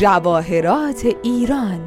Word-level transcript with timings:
جواهرات 0.00 1.06
ایران. 1.22 1.80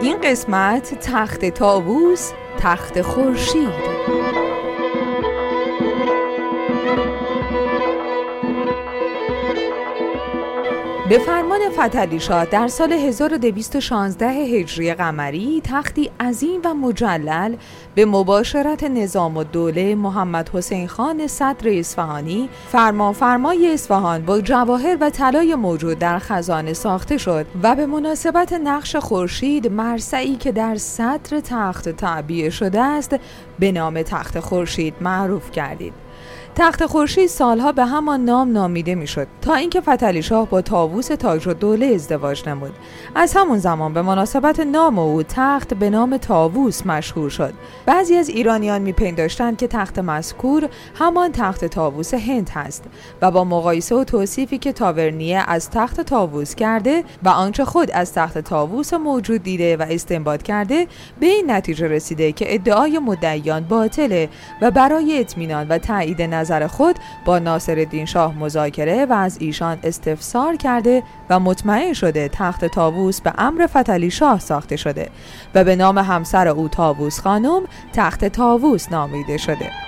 این 0.00 0.20
قسمت 0.20 0.94
تخت 1.00 1.44
تاووس 1.44 2.32
تخت 2.58 3.02
خورشید. 3.02 3.68
به 11.08 11.18
فرمان 11.18 11.60
فتلی 11.70 12.20
شاه 12.20 12.44
در 12.44 12.68
سال 12.68 12.92
1216 12.92 14.26
هجری 14.26 14.94
قمری 14.94 15.62
تختی 15.64 16.10
عظیم 16.20 16.60
و 16.64 16.74
مجلل 16.74 17.56
به 17.94 18.04
مباشرت 18.04 18.84
نظام 18.84 19.36
و 19.36 19.44
دوله 19.44 19.94
محمد 19.94 20.48
حسین 20.48 20.88
خان 20.88 21.26
صدر 21.26 21.78
اصفهانی 21.78 22.48
فرمان 22.72 23.12
فرمای 23.12 23.72
اصفهان 23.72 24.24
با 24.24 24.40
جواهر 24.40 24.96
و 25.00 25.10
طلای 25.10 25.54
موجود 25.54 25.98
در 25.98 26.18
خزانه 26.18 26.72
ساخته 26.72 27.18
شد 27.18 27.46
و 27.62 27.76
به 27.76 27.86
مناسبت 27.86 28.52
نقش 28.52 28.96
خورشید 28.96 29.72
مرسعی 29.72 30.36
که 30.36 30.52
در 30.52 30.76
صدر 30.76 31.40
تخت 31.40 31.88
تعبیه 31.88 32.50
شده 32.50 32.80
است 32.80 33.16
به 33.58 33.72
نام 33.72 34.02
تخت 34.02 34.40
خورشید 34.40 34.94
معروف 35.00 35.50
کردید. 35.50 36.07
تخت 36.54 36.86
خورشید 36.86 37.26
سالها 37.26 37.72
به 37.72 37.84
همان 37.84 38.24
نام 38.24 38.52
نامیده 38.52 38.94
می‌شد 38.94 39.26
تا 39.42 39.54
اینکه 39.54 39.80
فتلی 39.80 40.22
شاه 40.22 40.48
با 40.48 40.60
تاووس 40.60 41.06
تاج 41.06 41.48
و 41.48 41.52
دوله 41.52 41.86
ازدواج 41.86 42.48
نمود. 42.48 42.72
از 43.14 43.34
همون 43.36 43.58
زمان 43.58 43.92
به 43.92 44.02
مناسبت 44.02 44.60
نام 44.60 44.98
او 44.98 45.22
تخت 45.22 45.74
به 45.74 45.90
نام 45.90 46.16
تاووس 46.16 46.86
مشهور 46.86 47.30
شد. 47.30 47.54
بعضی 47.86 48.14
از 48.14 48.28
ایرانیان 48.28 48.82
میپنداشتند 48.82 49.56
که 49.56 49.66
تخت 49.66 49.98
مذکور 49.98 50.68
همان 50.94 51.32
تخت 51.32 51.64
تاووس 51.64 52.14
هند 52.14 52.50
هست 52.54 52.84
و 53.22 53.30
با 53.30 53.44
مقایسه 53.44 53.94
و 53.94 54.04
توصیفی 54.04 54.58
که 54.58 54.72
تاورنیه 54.72 55.44
از 55.46 55.70
تخت 55.70 56.00
تاووس 56.00 56.54
کرده 56.54 57.04
و 57.22 57.28
آنچه 57.28 57.64
خود 57.64 57.90
از 57.90 58.12
تخت 58.12 58.38
تاووس 58.38 58.94
موجود 58.94 59.42
دیده 59.42 59.76
و 59.76 59.86
استنباط 59.90 60.42
کرده 60.42 60.86
به 61.20 61.26
این 61.26 61.50
نتیجه 61.50 61.88
رسیده 61.88 62.32
که 62.32 62.54
ادعای 62.54 62.98
مدعیان 62.98 63.64
باطله 63.64 64.28
و 64.62 64.70
برای 64.70 65.20
اطمینان 65.20 65.68
و 65.68 65.78
تایید 66.14 66.34
نظر 66.34 66.66
خود 66.66 66.96
با 67.24 67.38
ناصر 67.38 68.04
شاه 68.04 68.34
مذاکره 68.38 69.06
و 69.06 69.12
از 69.12 69.36
ایشان 69.40 69.78
استفسار 69.82 70.56
کرده 70.56 71.02
و 71.30 71.40
مطمئن 71.40 71.92
شده 71.92 72.28
تخت 72.28 72.64
تاووس 72.64 73.20
به 73.20 73.32
امر 73.38 73.66
فتلی 73.66 74.10
شاه 74.10 74.40
ساخته 74.40 74.76
شده 74.76 75.10
و 75.54 75.64
به 75.64 75.76
نام 75.76 75.98
همسر 75.98 76.48
او 76.48 76.68
تاووس 76.68 77.20
خانم 77.20 77.62
تخت 77.92 78.24
تاووس 78.24 78.92
نامیده 78.92 79.36
شده. 79.36 79.87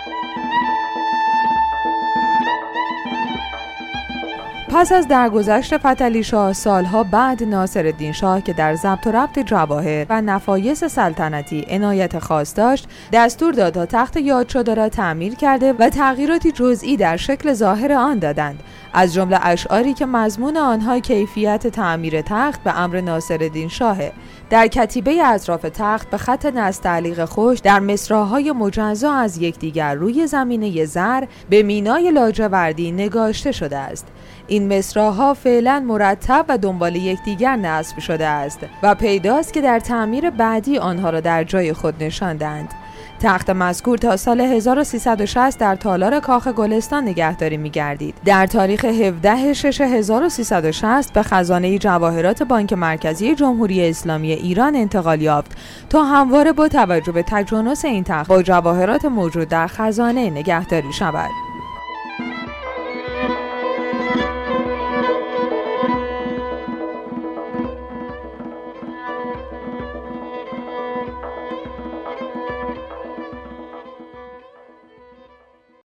پس 4.72 4.92
از 4.92 5.08
درگذشت 5.08 5.76
فتلی 5.78 6.22
شاه 6.22 6.52
سالها 6.52 7.04
بعد 7.04 7.42
ناصر 7.42 8.12
شاه 8.12 8.40
که 8.40 8.52
در 8.52 8.74
ضبط 8.74 9.06
و 9.06 9.12
ربط 9.12 9.38
جواهر 9.38 10.06
و 10.08 10.20
نفایس 10.20 10.84
سلطنتی 10.84 11.66
عنایت 11.68 12.18
خاص 12.18 12.56
داشت 12.56 12.88
دستور 13.12 13.52
داد 13.52 13.72
تا 13.72 13.86
تخت 13.86 14.16
یاد 14.16 14.48
شده 14.48 14.74
را 14.74 14.88
تعمیر 14.88 15.34
کرده 15.34 15.72
و 15.72 15.88
تغییراتی 15.88 16.52
جزئی 16.52 16.96
در 16.96 17.16
شکل 17.16 17.52
ظاهر 17.52 17.92
آن 17.92 18.18
دادند. 18.18 18.62
از 18.92 19.14
جمله 19.14 19.38
اشعاری 19.42 19.94
که 19.94 20.06
مضمون 20.06 20.56
آنها 20.56 20.98
کیفیت 20.98 21.66
تعمیر 21.66 22.22
تخت 22.22 22.62
به 22.62 22.78
امر 22.78 23.00
ناصر 23.00 23.68
شاهه. 23.68 24.12
در 24.50 24.66
کتیبه 24.66 25.26
اطراف 25.26 25.62
تخت 25.62 26.10
به 26.10 26.16
خط 26.16 26.46
نستعلیق 26.46 27.24
خوش 27.24 27.58
در 27.58 27.80
مصراهای 27.80 28.52
مجزا 28.52 29.12
از 29.12 29.38
یکدیگر 29.38 29.94
روی 29.94 30.26
زمینه 30.26 30.84
زر 30.84 31.24
به 31.50 31.62
مینای 31.62 32.10
لاجوردی 32.10 32.92
نگاشته 32.92 33.52
شده 33.52 33.78
است. 33.78 34.06
این 34.46 34.59
مصراها 34.68 35.34
فعلا 35.34 35.80
مرتب 35.80 36.44
و 36.48 36.58
دنبال 36.58 36.96
یکدیگر 36.96 37.56
نصب 37.56 37.98
شده 37.98 38.26
است 38.26 38.60
و 38.82 38.94
پیداست 38.94 39.52
که 39.52 39.60
در 39.60 39.80
تعمیر 39.80 40.30
بعدی 40.30 40.78
آنها 40.78 41.10
را 41.10 41.20
در 41.20 41.44
جای 41.44 41.72
خود 41.72 42.02
نشاندند 42.02 42.74
تخت 43.20 43.50
مذکور 43.50 43.98
تا 43.98 44.16
سال 44.16 44.40
1360 44.40 45.58
در 45.58 45.76
تالار 45.76 46.20
کاخ 46.20 46.48
گلستان 46.48 47.04
نگهداری 47.04 47.56
می 47.56 47.70
گردید. 47.70 48.14
در 48.24 48.46
تاریخ 48.46 48.84
17 48.84 49.52
شش 49.52 49.80
1360 49.80 51.12
به 51.12 51.22
خزانه 51.22 51.78
جواهرات 51.78 52.42
بانک 52.42 52.72
مرکزی 52.72 53.34
جمهوری 53.34 53.88
اسلامی 53.88 54.32
ایران 54.32 54.76
انتقال 54.76 55.22
یافت 55.22 55.56
تا 55.90 56.04
همواره 56.04 56.52
با 56.52 56.68
توجه 56.68 57.12
به 57.12 57.24
تجانس 57.28 57.84
این 57.84 58.04
تخت 58.04 58.28
با 58.28 58.42
جواهرات 58.42 59.04
موجود 59.04 59.48
در 59.48 59.66
خزانه 59.66 60.30
نگهداری 60.30 60.92
شود. 60.92 61.49